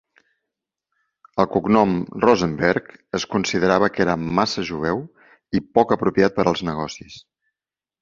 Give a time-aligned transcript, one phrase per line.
[1.43, 1.91] El cognom
[2.23, 5.07] "Rosenberg" es considerava que era "massa jueu"
[5.61, 7.25] i poc apropiat per als negocis.